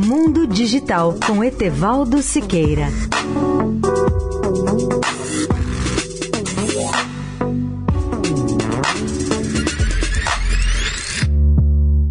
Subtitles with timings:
[0.00, 2.86] Mundo Digital com Etevaldo Siqueira.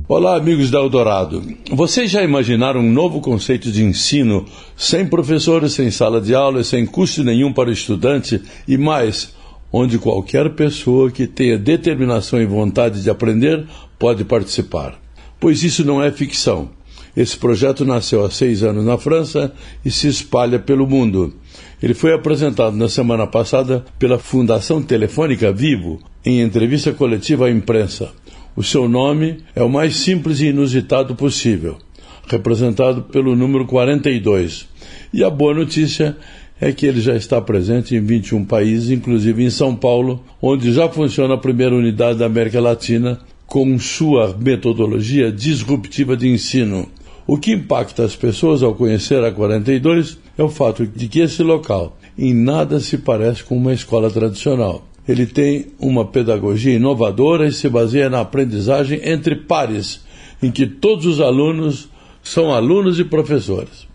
[0.05, 1.41] Olá, amigos da Eldorado.
[1.71, 4.45] Vocês já imaginaram um novo conceito de ensino
[4.75, 9.33] sem professores, sem sala de aula, sem custo nenhum para o estudante e mais,
[9.71, 13.65] onde qualquer pessoa que tenha determinação e vontade de aprender
[13.97, 14.99] pode participar?
[15.39, 16.75] Pois isso não é ficção.
[17.17, 19.51] Esse projeto nasceu há seis anos na França
[19.83, 21.33] e se espalha pelo mundo.
[21.81, 28.11] Ele foi apresentado na semana passada pela Fundação Telefônica Vivo, em entrevista coletiva à imprensa.
[28.55, 31.79] O seu nome é o mais simples e inusitado possível,
[32.27, 34.67] representado pelo número 42.
[35.11, 36.15] E a boa notícia
[36.61, 40.87] é que ele já está presente em 21 países, inclusive em São Paulo, onde já
[40.87, 46.87] funciona a primeira unidade da América Latina com sua metodologia disruptiva de ensino.
[47.27, 51.43] O que impacta as pessoas ao conhecer a 42 é o fato de que esse
[51.43, 54.87] local em nada se parece com uma escola tradicional.
[55.05, 60.05] Ele tem uma pedagogia inovadora e se baseia na aprendizagem entre pares,
[60.41, 61.89] em que todos os alunos
[62.23, 63.85] são alunos e professores.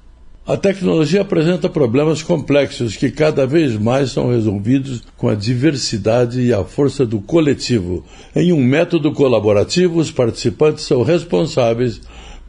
[0.46, 6.52] A tecnologia apresenta problemas complexos que cada vez mais são resolvidos com a diversidade e
[6.52, 8.04] a força do coletivo.
[8.36, 12.00] Em um método colaborativo, os participantes são responsáveis